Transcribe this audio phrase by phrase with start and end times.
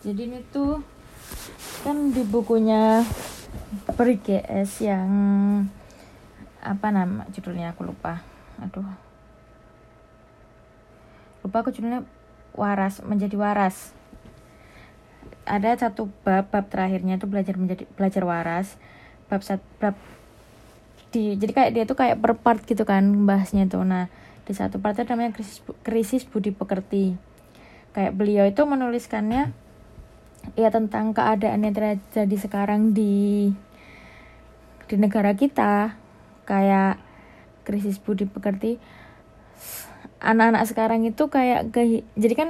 [0.00, 0.80] jadi ini tuh
[1.84, 3.04] kan di bukunya
[3.70, 5.10] Peri GS yang
[6.60, 8.22] apa nama judulnya aku lupa.
[8.58, 8.86] Aduh.
[11.46, 12.02] Lupa aku judulnya
[12.54, 13.94] waras menjadi waras.
[15.46, 18.74] Ada satu bab bab terakhirnya itu belajar menjadi belajar waras.
[19.30, 19.94] Bab sat, bab
[21.10, 23.82] di jadi kayak dia tuh kayak per part gitu kan bahasnya tuh.
[23.86, 24.10] Nah
[24.46, 27.14] di satu part itu namanya krisis krisis budi pekerti.
[27.94, 29.69] Kayak beliau itu menuliskannya
[30.56, 33.52] ya tentang keadaan yang terjadi sekarang di
[34.90, 35.94] di negara kita
[36.48, 36.98] kayak
[37.62, 38.82] krisis budi pekerti
[40.20, 42.48] anak-anak sekarang itu kayak ke, jadi kan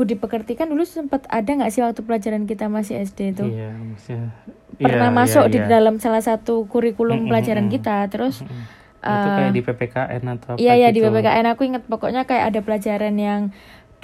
[0.00, 3.76] budi pekerti kan dulu sempat ada nggak sih waktu pelajaran kita masih SD itu iya
[3.76, 4.32] maksudnya
[4.80, 5.68] pernah iya, masuk iya, di iya.
[5.68, 7.76] dalam salah satu kurikulum Mm-mm, pelajaran mm-mm.
[7.76, 8.64] kita terus Mm-mm.
[9.04, 11.12] itu eh, kayak di PPKN atau apa Iya iya di gitu.
[11.12, 13.40] PPKN aku inget pokoknya kayak ada pelajaran yang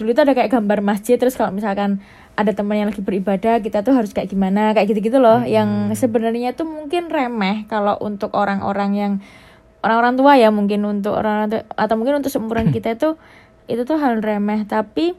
[0.01, 2.01] dulu itu ada kayak gambar masjid terus kalau misalkan
[2.41, 5.45] ada teman yang lagi beribadah kita tuh harus kayak gimana kayak gitu-gitu loh.
[5.45, 5.53] Mm-mm.
[5.53, 9.13] yang sebenarnya tuh mungkin remeh kalau untuk orang-orang yang
[9.85, 13.21] orang-orang tua ya mungkin untuk orang atau mungkin untuk seumuran kita itu
[13.69, 14.65] itu tuh hal remeh.
[14.65, 15.13] Tapi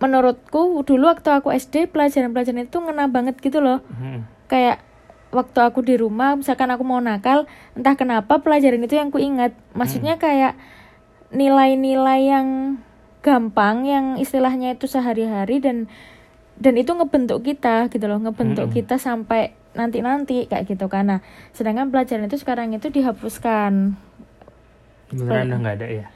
[0.00, 3.80] menurutku dulu waktu aku SD pelajaran-pelajaran itu ngena banget gitu loh.
[3.96, 4.28] Mm.
[4.50, 4.82] kayak
[5.30, 7.46] waktu aku di rumah misalkan aku mau nakal
[7.78, 9.54] entah kenapa pelajaran itu yang ku ingat.
[9.72, 10.58] Maksudnya kayak
[11.30, 12.46] nilai-nilai yang
[13.20, 15.86] gampang yang istilahnya itu sehari-hari dan
[16.56, 18.76] dan itu ngebentuk kita gitu loh ngebentuk Mm-mm.
[18.76, 23.94] kita sampai nanti-nanti kayak gitu karena sedangkan pelajaran itu sekarang itu dihapuskan.
[25.10, 26.06] Beneran nggak ada ya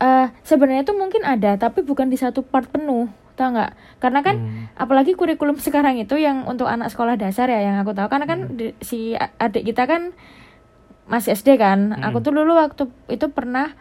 [0.00, 3.04] eh sebenarnya itu mungkin ada tapi bukan di satu part penuh
[3.36, 3.72] tau nggak?
[4.00, 4.64] Karena kan Hmm.
[4.74, 8.08] apalagi kurikulum sekarang itu yang untuk anak sekolah dasar ya yang aku tahu.
[8.08, 10.12] Karena kan di- si adik kita kan
[11.04, 11.92] masih SD kan.
[11.92, 12.00] Hmm.
[12.02, 13.76] aku tuh dulu waktu itu pernah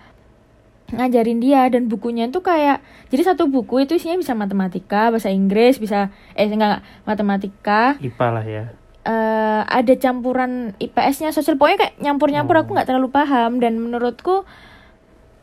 [0.91, 5.77] ngajarin dia dan bukunya itu kayak jadi satu buku itu isinya bisa matematika bahasa Inggris
[5.77, 7.81] bisa eh enggak, enggak matematika.
[7.99, 8.63] IPA lah ya.
[9.03, 12.61] Eh ada campuran IPS-nya sosial pokoknya kayak nyampur-nyampur Oh.
[12.61, 14.43] aku nggak terlalu paham dan menurutku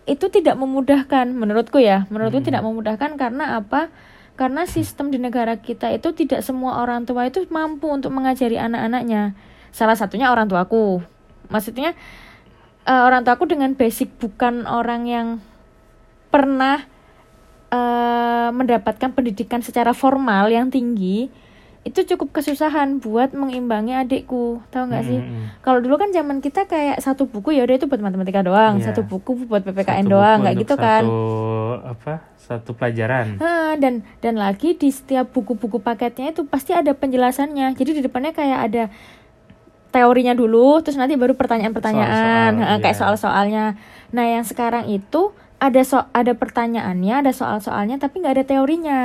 [0.06, 2.48] itu tidak memudahkan menurutku ya menurutku Hmm.
[2.52, 3.90] tidak memudahkan karena apa?
[4.36, 9.32] Karena sistem di negara kita itu tidak semua orang tua itu mampu untuk mengajari anak-anaknya.
[9.72, 11.00] Salah satunya orang tuaku.
[11.48, 11.96] Maksudnya
[12.86, 15.26] eh, orang tuaku dengan basic bukan orang yang
[16.28, 16.82] pernah
[17.70, 21.28] eh, mendapatkan pendidikan secara formal yang tinggi
[21.82, 25.62] itu cukup kesusahan buat mengimbangi adikku tahu nggak sih Mm-mm.
[25.62, 28.90] kalau dulu kan zaman kita kayak satu buku ya udah itu buat matematika doang Iya.
[28.90, 31.22] satu buku buat ppkn Satu doang nggak gitu kan satu
[31.86, 37.78] apa satu pelajaran Hah, dan dan lagi di setiap buku-buku paketnya itu pasti ada penjelasannya
[37.78, 38.82] jadi di depannya kayak ada
[39.96, 43.00] teorinya dulu terus nanti baru pertanyaan-pertanyaan Soal-soal, Hah, kayak iya.
[43.00, 43.64] soal-soalnya
[44.12, 49.00] nah yang sekarang itu ada so ada pertanyaannya ada soal-soalnya tapi nggak ada teorinya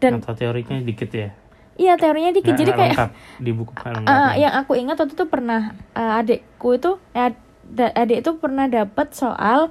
[0.00, 1.36] dan atau teorinya dikit ya
[1.76, 3.72] iya teorinya dikit Nggak- jadi nggak kayak di buku
[4.08, 7.36] ah, yang aku ingat waktu itu pernah eh, adikku itu ad-
[7.76, 9.70] adik itu pernah dapat soal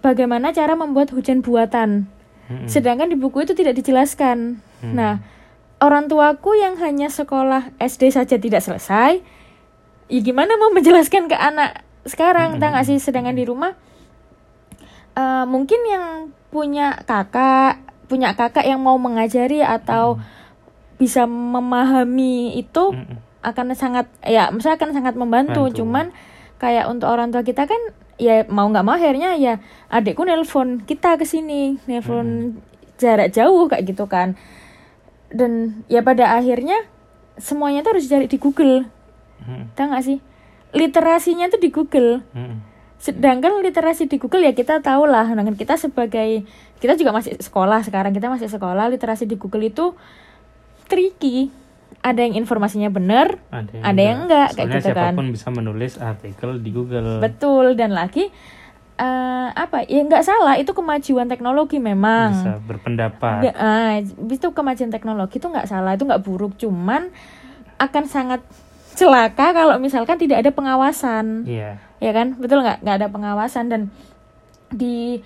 [0.00, 2.08] bagaimana cara membuat hujan buatan.
[2.66, 4.58] Sedangkan di buku itu tidak dijelaskan.
[4.82, 4.94] Hmm.
[4.96, 5.22] Nah,
[5.78, 9.22] orang tuaku yang hanya sekolah SD saja tidak selesai,
[10.10, 12.60] ya gimana mau menjelaskan ke anak sekarang, Hmm.
[12.60, 12.98] nggak sih?
[12.98, 13.72] Sedangkan di rumah
[15.14, 16.04] eh, mungkin yang
[16.50, 20.18] punya kakak, punya kakak yang mau mengajari atau
[20.98, 23.16] bisa memahami itu Mm-mm.
[23.40, 25.80] akan sangat ya misalnya akan sangat membantu Bantu.
[25.80, 26.06] cuman
[26.60, 27.80] kayak untuk orang tua kita kan
[28.20, 32.60] ya mau nggak mau akhirnya ya adikku nelpon kita ke sini nelpon
[33.00, 34.36] jarak jauh kayak gitu kan
[35.32, 36.84] dan ya pada akhirnya
[37.40, 38.84] semuanya tuh harus cari di Google
[39.44, 39.72] Mm-mm.
[39.74, 40.18] tahu nggak sih?
[40.76, 42.22] Literasinya tuh di Google.
[42.36, 42.68] Mm-mm.
[43.00, 45.24] sedangkan literasi di Google ya kita tahu lah.
[45.24, 46.44] Dengan kita sebagai
[46.84, 48.12] kita juga masih sekolah sekarang.
[48.12, 49.96] Kita masih sekolah literasi di Google itu
[50.84, 51.48] tricky.
[52.00, 55.12] Ada yang informasinya benar ada yang Ada yang enggak, kayak Soalnya gitu kan.
[55.12, 57.24] siapa pun bisa menulis artikel di Google.
[57.24, 57.76] Betul.
[57.76, 58.28] Dan lagi
[59.00, 59.88] eh, apa?
[59.88, 60.60] Ya nggak salah.
[60.60, 62.36] Itu kemajuan teknologi memang.
[62.36, 63.48] Bisa berpendapat.
[63.48, 65.96] Nggak, ah, itu kemajuan teknologi itu nggak salah.
[65.96, 66.56] Itu nggak buruk.
[66.60, 67.08] Cuman
[67.80, 68.44] akan sangat
[68.94, 71.44] celaka kalau misalkan tidak ada pengawasan.
[71.46, 71.78] Iya.
[72.00, 72.38] Ya kan?
[72.38, 72.82] Betul nggak?
[72.82, 73.82] Nggak ada pengawasan dan
[74.70, 75.20] di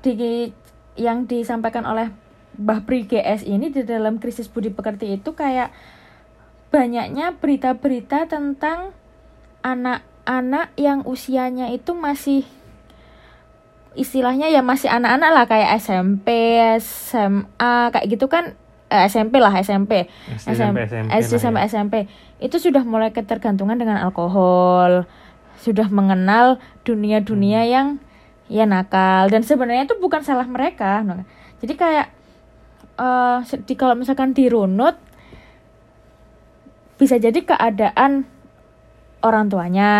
[0.00, 0.50] di
[0.96, 2.12] yang disampaikan oleh
[2.60, 5.72] Mbah Pri GS ini di dalam krisis budi pekerti itu kayak
[6.68, 8.92] banyaknya berita-berita tentang
[9.60, 12.44] anak-anak yang usianya itu masih
[13.98, 16.28] istilahnya ya masih anak-anak lah kayak SMP,
[16.78, 18.54] SMA kayak gitu kan
[18.90, 21.68] eh, SMP lah SMP SD sampai SMP SD sampai ya.
[21.70, 21.94] SMP
[22.42, 25.06] itu sudah mulai ketergantungan dengan alkohol
[25.60, 28.02] sudah mengenal dunia-dunia yang
[28.50, 29.30] ya nakal.
[29.30, 31.06] Dan sebenarnya itu bukan salah mereka
[31.60, 32.06] jadi kayak
[32.96, 34.98] eh, di kalau misalkan dirunut
[36.96, 38.28] bisa jadi keadaan
[39.20, 39.92] orang tuanya.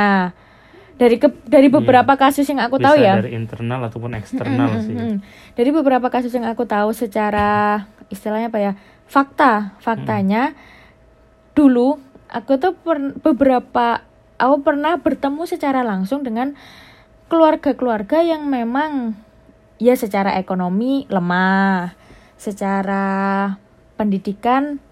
[1.00, 1.80] Dari ke, dari Iya.
[1.80, 3.16] beberapa kasus yang aku Bisa tahu ya.
[3.16, 4.92] dari internal ataupun eksternal sih.
[5.56, 8.72] Dari beberapa kasus yang aku tahu secara istilahnya apa ya
[9.10, 10.54] fakta faktanya
[11.54, 11.98] dulu
[12.30, 14.06] aku tuh per- beberapa
[14.38, 16.54] aku pernah bertemu secara langsung dengan
[17.30, 19.14] keluarga-keluarga yang memang
[19.78, 21.94] ya secara ekonomi lemah,
[22.40, 23.04] secara
[23.94, 24.82] pendidikan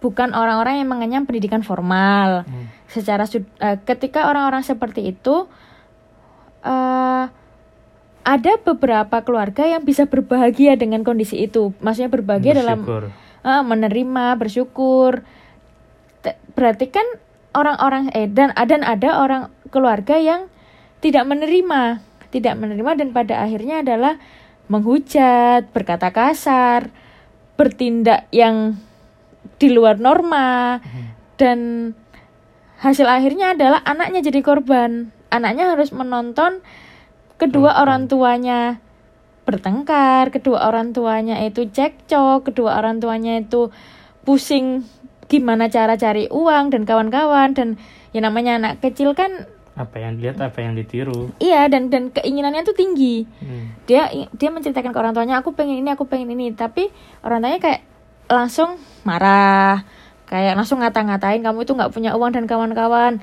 [0.00, 2.46] bukan orang-orang yang mengenyam pendidikan formal.
[2.46, 2.66] Hmm.
[2.86, 5.50] Secara eh, ketika orang-orang seperti itu
[6.66, 7.24] eh
[8.26, 11.70] ada beberapa keluarga yang bisa berbahagia dengan kondisi itu.
[11.78, 13.02] Maksudnya berbahagia dalam Bersyukur.
[13.46, 15.12] eh, menerima, bersyukur.
[16.26, 17.06] Te- Berarti kan
[17.54, 20.50] orang-orang eh dan dan ada orang keluarga yang
[20.98, 22.02] tidak menerima,
[22.34, 24.18] tidak menerima dan pada akhirnya adalah
[24.66, 26.90] menghujat, berkata kasar,
[27.54, 28.74] bertindak yang
[29.62, 30.82] di luar norma
[31.38, 31.92] dan
[32.82, 35.14] hasil akhirnya adalah anaknya jadi korban.
[35.30, 36.60] Anaknya harus menonton
[37.36, 37.82] kedua Korban.
[37.82, 38.60] orang tuanya
[39.42, 43.70] bertengkar, kedua orang tuanya itu cekcok, kedua orang tuanya itu
[44.22, 44.82] pusing
[45.26, 47.68] gimana cara cari uang dan kawan-kawan dan
[48.10, 51.30] ya namanya anak kecil kan Apa yang dilihat, apa yang ditiru.
[51.36, 53.76] iya dan dan keinginannya tuh tinggi Hmm.
[53.84, 56.88] dia dia menceritakan ke orang tuanya aku pengen ini aku pengen ini tapi
[57.20, 57.80] orang tuanya kayak
[58.26, 59.84] langsung marah
[60.24, 63.20] kayak langsung ngata-ngatain kamu itu nggak punya uang dan kawan-kawan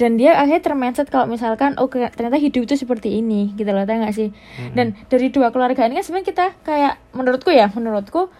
[0.00, 4.00] dan dia akhirnya termindset kalau misalkan oh ternyata hidup itu seperti ini gitu loh tahu
[4.00, 4.72] nggak sih Mm-mm.
[4.72, 8.32] dan dari dua keluarga ini kan sebenarnya kita kayak menurutku ya menurutku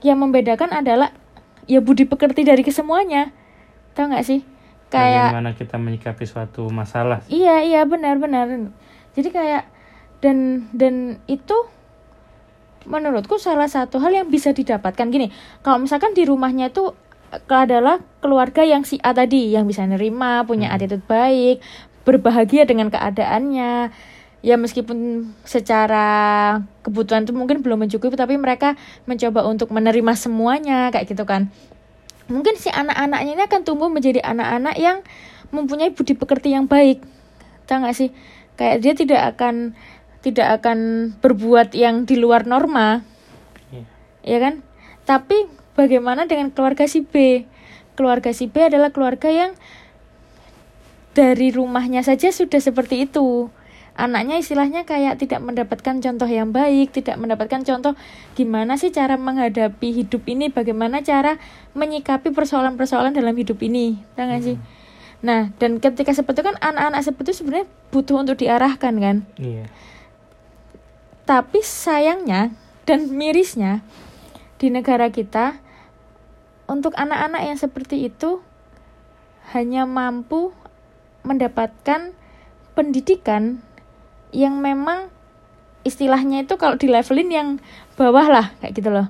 [0.00, 1.12] yang membedakan adalah
[1.68, 3.28] ya budi pekerti dari kesemuanya
[3.92, 4.40] tahu nggak sih
[4.88, 7.44] kayak bagaimana kita menyikapi suatu masalah sih.
[7.44, 8.48] Iya iya benar benar.
[9.12, 9.68] Jadi kayak
[10.24, 11.54] dan dan itu
[12.88, 15.28] menurutku salah satu hal yang bisa didapatkan gini.
[15.60, 16.96] Kalau misalkan di rumahnya itu
[17.48, 20.76] adalah keluarga yang si A tadi yang bisa nerima, punya Hmm.
[20.80, 21.60] attitude baik,
[22.08, 23.92] berbahagia dengan keadaannya.
[24.38, 26.06] Ya meskipun secara
[26.86, 31.50] kebutuhan itu mungkin belum mencukupi tapi mereka mencoba untuk menerima semuanya kayak gitu kan
[32.28, 35.00] mungkin si anak-anaknya ini akan tumbuh menjadi anak-anak yang
[35.50, 37.00] mempunyai budi pekerti yang baik
[37.64, 38.12] tahu nggak sih
[38.60, 39.72] kayak dia tidak akan
[40.20, 43.00] tidak akan berbuat yang di luar norma
[43.72, 43.84] Iya.
[44.22, 44.54] ya kan
[45.08, 45.48] tapi
[45.78, 47.46] bagaimana dengan keluarga si B
[47.94, 49.54] keluarga si B adalah keluarga yang
[51.14, 53.54] dari rumahnya saja sudah seperti itu
[53.98, 57.98] anaknya istilahnya kayak tidak mendapatkan contoh yang baik, tidak mendapatkan contoh
[58.38, 61.42] gimana sih cara menghadapi hidup ini, bagaimana cara
[61.74, 64.56] menyikapi persoalan-persoalan dalam hidup ini, tahu nggak sih?
[65.18, 69.16] Nah, dan ketika seperti itu kan anak-anak seperti itu sebenarnya butuh untuk diarahkan kan.
[69.34, 69.66] Iya.
[71.26, 72.54] Tapi sayangnya
[72.86, 73.82] dan mirisnya
[74.62, 75.58] di negara kita
[76.68, 78.44] untuk anak-anak yang seperti itu
[79.56, 80.52] hanya mampu
[81.24, 82.12] mendapatkan
[82.76, 83.64] pendidikan
[84.30, 85.08] yang memang
[85.88, 87.48] istilahnya itu kalau di levelin yang
[87.96, 89.08] bawah lah kayak gitu loh.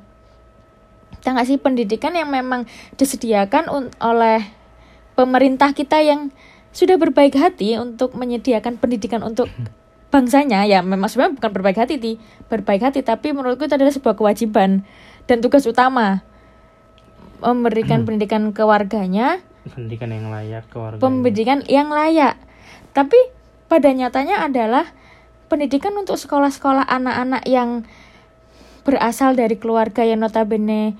[1.19, 3.67] Tahu nggak sih pendidikan yang memang disediakan
[3.99, 4.41] oleh
[5.19, 6.31] pemerintah kita yang
[6.71, 9.51] sudah berbaik hati untuk menyediakan pendidikan untuk
[10.15, 10.63] bangsanya?
[10.71, 12.23] Ya memang sebenarnya bukan berbaik hati ti.
[12.47, 14.87] Berbaik hati tapi menurutku itu adalah sebuah kewajiban
[15.27, 16.23] dan tugas utama
[17.41, 20.99] memberikan pendidikan ke warganya Pendidikan yang layak ke warga.
[20.99, 22.41] pendidikan yang layak.
[22.91, 23.19] Tapi
[23.67, 24.89] pada nyatanya adalah
[25.47, 27.85] pendidikan untuk sekolah-sekolah anak-anak yang
[28.83, 30.97] berasal dari keluarga yang notabene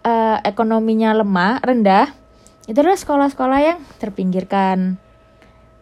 [0.00, 2.08] eh, ekonominya lemah, rendah,
[2.64, 4.96] itu adalah sekolah-sekolah yang terpinggirkan.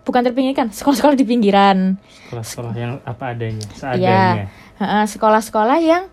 [0.02, 1.94] Bukan terpinggirkan, sekolah-sekolah di pinggiran.
[2.26, 4.46] Sekolah-sekolah yang apa adanya, Iya, seadanya.
[4.82, 6.10] heeh, sekolah-sekolah yang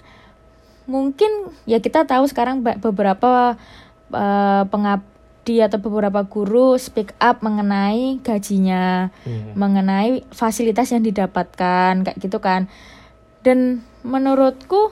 [0.87, 1.29] mungkin
[1.67, 3.59] ya kita tahu sekarang beberapa
[4.09, 9.51] eh, pengabdi atau beberapa guru speak up mengenai gajinya, Iya.
[9.55, 12.71] mengenai fasilitas yang didapatkan kayak gitu kan.
[13.43, 14.91] Dan menurutku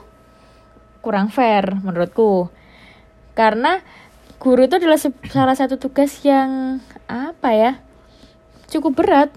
[1.00, 2.48] kurang fair menurutku.
[3.36, 3.80] Karena
[4.40, 4.96] guru itu adalah
[5.34, 7.72] salah satu tugas yang apa ya?
[8.66, 9.30] cukup berat.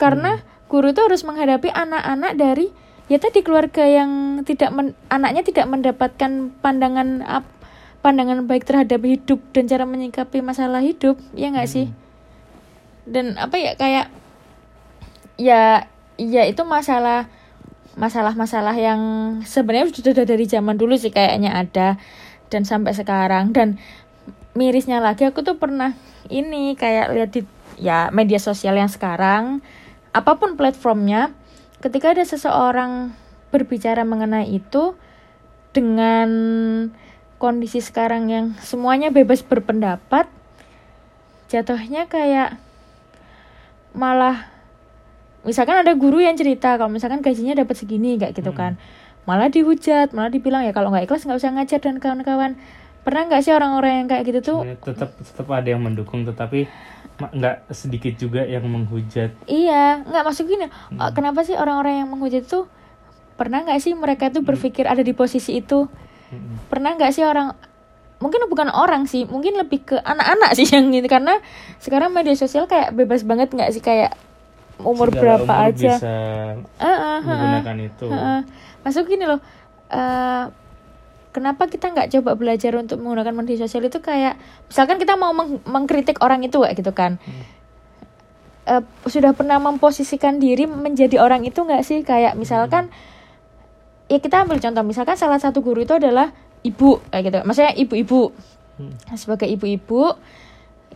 [0.00, 2.72] Karena guru itu harus menghadapi anak-anak dari
[3.10, 7.44] ya tadi keluarga yang tidak men- anaknya tidak mendapatkan pandangan ap,
[8.06, 11.90] pandangan baik terhadap hidup dan cara menyikapi masalah hidup, ya nggak sih?
[13.10, 14.06] Dan apa ya kayak
[15.34, 17.26] ya ya itu masalah
[17.98, 19.00] masalah-masalah yang
[19.42, 21.98] sebenarnya sudah dari zaman dulu sih kayaknya ada
[22.46, 23.82] dan sampai sekarang dan
[24.54, 25.98] mirisnya lagi aku tuh pernah
[26.30, 27.42] ini kayak lihat di
[27.80, 29.64] ya media sosial yang sekarang
[30.14, 31.34] apa pun platformnya
[31.80, 33.16] ketika ada seseorang
[33.50, 34.94] berbicara mengenai itu
[35.72, 36.30] dengan
[37.40, 40.28] kondisi sekarang yang semuanya bebas berpendapat
[41.50, 42.60] jatuhnya kayak
[43.90, 44.46] malah
[45.42, 48.78] misalkan ada guru yang cerita kalau misalkan gajinya dapat segini kayak gitu kan.
[49.24, 52.60] Malah dihujat malah dibilang ya kalau nggak ikhlas nggak usah ngajar dan kawan-kawan.
[53.00, 54.58] Pernah nggak sih orang-orang yang kayak gitu tuh?
[54.84, 56.68] Tetap tetap ada yang mendukung tetapi
[57.28, 59.36] nggak sedikit juga yang menghujat?
[59.44, 62.64] Iya nggak masuk gini "Oh, kenapa sih orang-orang yang menghujat tuh
[63.36, 65.84] pernah nggak sih mereka tuh berpikir ada di posisi itu?
[66.30, 66.70] Mm-mm.
[66.70, 67.58] pernah nggak sih orang
[68.22, 71.42] mungkin bukan orang sih mungkin lebih ke anak-anak sih yang gitu karena
[71.82, 73.82] sekarang media sosial kayak bebas banget nggak sih?
[73.82, 74.14] Kayak
[74.80, 75.92] umur Segala berapa umur aja.
[76.00, 76.16] bisa
[76.80, 77.18] ah, ah, ah.
[77.20, 78.06] menggunakan itu.
[78.08, 78.40] Heeh.
[78.80, 79.40] masuk gini loh
[79.92, 80.44] eh,
[81.30, 85.62] kenapa kita nggak coba belajar untuk menggunakan media sosial itu kayak misalkan kita mau meng-
[85.66, 87.16] mengkritik orang itu kayak gitu kan.
[88.68, 92.02] Eh, sudah pernah memposisikan diri menjadi orang itu nggak sih?
[92.06, 92.92] Kayak misalkan
[94.10, 96.34] ya kita ambil contoh misalkan salah satu guru itu adalah
[96.66, 97.38] ibu kayak gitu.
[97.46, 98.34] Maksudnya ibu-ibu.
[98.80, 98.96] Hmm.
[99.12, 100.16] sebagai ibu-ibu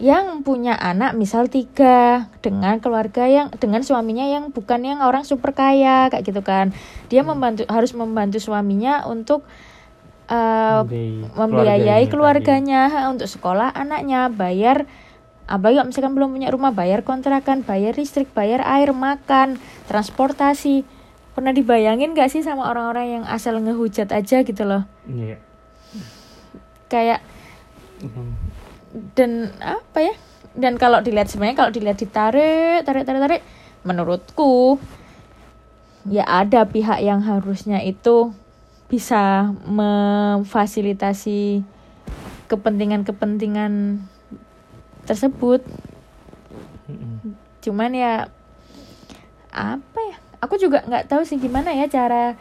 [0.00, 5.52] yang punya anak misal tiga dengan keluarga yang dengan suaminya yang bukan yang orang super
[5.52, 6.72] kaya kayak gitu kan.
[7.12, 9.44] Dia membantu harus membantu suaminya untuk
[10.28, 14.88] eh, Membiayai membiayai keluarganya keluarganya untuk sekolah anaknya bayar
[15.44, 19.60] apalagi kalau misalkan belum punya rumah bayar kontrakan bayar listrik bayar air makan
[19.92, 20.88] transportasi
[21.36, 25.36] pernah dibayangin gak sih sama orang-orang yang asal ngehujat aja gitu loh Iya.
[26.88, 27.20] kayak
[28.00, 28.32] Mm.
[29.16, 29.30] dan
[29.62, 30.14] apa ya
[30.54, 33.42] dan kalau dilihat sebenarnya kalau dilihat ditarik tarik tarik tarik
[33.82, 34.78] menurutku
[36.06, 38.30] ya ada pihak yang harusnya itu
[38.88, 41.64] bisa memfasilitasi
[42.46, 44.04] kepentingan-kepentingan
[45.04, 45.64] tersebut.
[46.84, 47.32] Mm-mm.
[47.64, 48.28] cuman ya
[49.48, 50.16] apa ya?
[50.44, 52.36] Aku juga nggak tahu sih gimana ya cara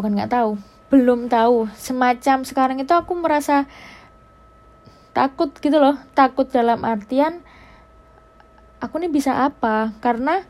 [0.00, 0.56] bukan nggak tahu
[0.88, 1.68] belum tahu.
[1.76, 3.68] Semacam sekarang itu aku merasa
[5.12, 7.44] takut gitu loh takut dalam artian
[8.80, 9.92] aku ini bisa apa?
[10.00, 10.42] Karena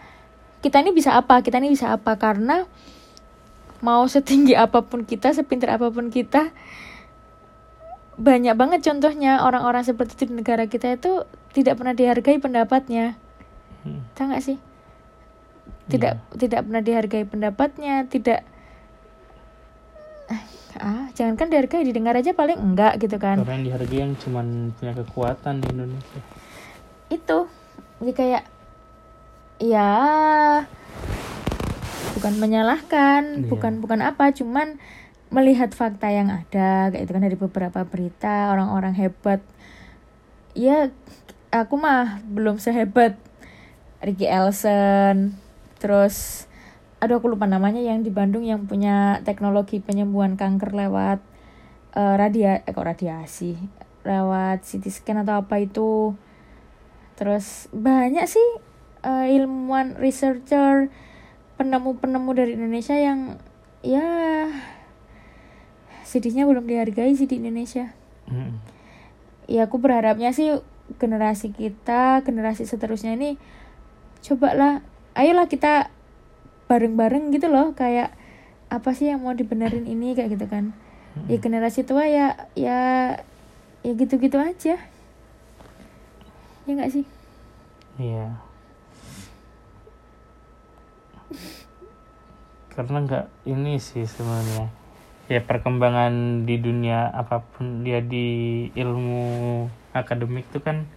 [0.63, 1.43] kita ini bisa apa?
[1.43, 2.17] Kita ini bisa apa?
[2.17, 2.65] Karena
[3.81, 6.53] mau setinggi apa pun kita sepintar apa pun kita
[8.21, 11.25] banyak banget contohnya orang-orang seperti itu di negara kita itu
[11.57, 13.17] tidak pernah dihargai pendapatnya
[13.81, 14.05] Hmm.
[14.13, 14.61] tahu nggak sih
[15.89, 18.45] tidak tidak pernah dihargai pendapatnya tidak
[20.77, 24.93] ah jangankan dihargai didengar aja paling enggak gitu kan Orang yang dihargai yang cuman punya
[24.95, 26.21] kekuatan di Indonesia.
[27.09, 27.39] itu
[28.05, 28.43] jadi kayak
[29.59, 29.91] ya
[32.17, 33.49] bukan menyalahkan Iya.
[33.49, 34.81] bukan bukan apa cuman
[35.31, 39.41] melihat fakta yang ada kayak itu kan dari beberapa berita orang-orang hebat.
[40.59, 40.91] Ya
[41.55, 43.15] aku mah belum sehebat
[44.03, 45.39] Ricky Elson
[45.79, 46.47] terus
[47.01, 51.23] aduh aku lupa namanya yang di Bandung yang punya teknologi penyembuhan kanker lewat
[51.95, 53.55] eh, radia eh, kok radiasi?
[54.03, 56.19] Lewat CT scan atau apa itu.
[57.15, 58.49] Terus banyak sih
[59.07, 60.91] eh, ilmuwan researcher
[61.61, 63.37] penemu-penemu dari Indonesia yang
[63.85, 64.01] ya
[66.09, 67.93] sedihnya belum dihargai sih di Indonesia.
[68.33, 68.57] Mm-mm.
[69.51, 70.57] ya aku berharapnya sih
[70.97, 73.37] generasi kita generasi seterusnya ini
[74.23, 74.81] cobalah
[75.19, 75.91] ayolah kita
[76.71, 78.15] bareng-bareng gitu loh kayak
[78.71, 80.73] apa sih yang mau dibenerin ini kayak gitu kan.
[81.27, 82.79] Ya generasi tua ya ya
[83.85, 84.79] ya gitu-gitu aja.
[86.65, 87.05] Ya nggak sih?
[87.99, 88.50] Iya.
[92.71, 94.71] Karena nggak ini sih sebenarnya.
[95.31, 100.91] Ya perkembangan di dunia apa pun dia di ilmu akademik itu kan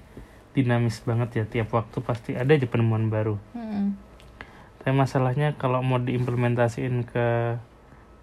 [0.54, 3.38] dinamis banget ya tiap waktu pasti ada aja penemuan baru.
[3.58, 3.98] Mm-mm.
[4.82, 7.28] Tapi masalahnya kalau mau diimplementasiin ke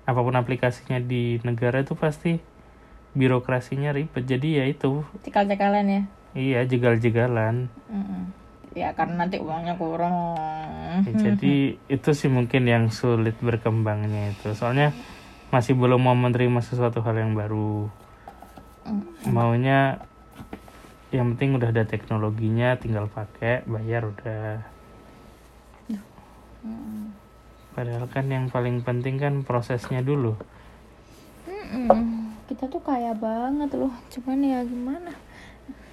[0.06, 2.42] apa pun aplikasinya di negara itu pasti
[3.14, 4.26] birokrasinya ribet.
[4.26, 6.02] Jadi ya itu cikal-cikalan ya
[6.34, 7.66] iya jegal-jegalan.
[7.90, 8.39] Mm-mm.
[8.76, 10.38] Ya karena nanti uangnya kurang
[10.90, 14.52] Ya, jadi itu sih mungkin yang sulit berkembangnya itu.
[14.58, 14.90] Soalnya
[15.54, 17.86] masih belum mau menerima sesuatu hal yang baru.
[19.30, 20.02] Maunya
[21.14, 24.66] yang penting udah ada teknologinya, tinggal pakai, bayar udah.
[27.70, 30.34] Padahal kan yang paling penting kan prosesnya dulu.
[32.50, 35.14] Kita tuh kaya banget loh cuman ya gimana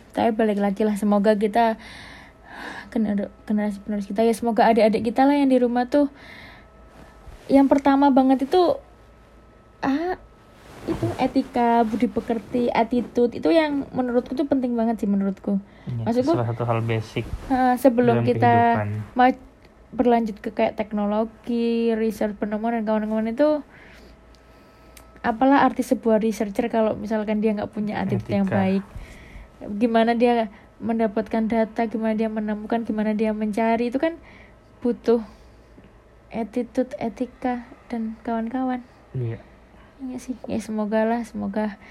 [0.09, 1.77] tapi balik lagi lah semoga kita
[2.89, 4.21] gener- generasi penerus kita.
[4.21, 6.07] Ya semoga adik-adik kita lah yang di rumah tuh
[7.47, 8.75] yang pertama banget itu
[9.79, 10.19] ah
[10.87, 15.59] itu etika budi pekerti attitude itu yang menurutku tuh penting banget sih menurutku.
[15.85, 18.83] Ya, Maksudku- salah satu hal basic Ha, sebelum kita
[19.87, 23.63] berlanjut ke kayak teknologi, research penemuan dan kawan-kawan itu
[25.23, 28.55] apalah arti sebuah researcher kalau misalkan dia nggak punya attitude yang Etika.
[28.55, 28.83] baik.
[29.75, 34.21] Gimana dia mendapatkan data gimana dia menemukan gimana dia mencari itu kan
[34.81, 35.25] butuh
[36.29, 38.85] attitude etika dan kawan-kawan.
[39.17, 39.41] Iya.
[39.97, 40.37] Iya sih.
[40.45, 41.81] Ya semoga lah semoga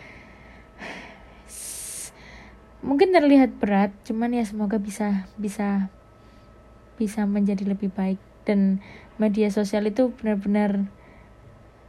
[2.84, 5.90] mungkin terlihat berat cuman ya semoga bisa bisa
[6.94, 8.22] bisa menjadi lebih baik.
[8.46, 8.78] Dan
[9.18, 10.86] media sosial itu benar-benar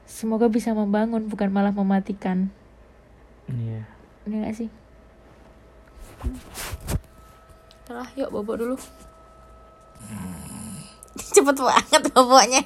[0.09, 2.49] semoga bisa membangun bukan malah mematikan.
[3.45, 3.85] Iya.
[4.25, 4.86] Ini gak sih
[7.87, 8.75] Udah lah, yuk bobok dulu.
[11.33, 12.61] Cepet banget boboknya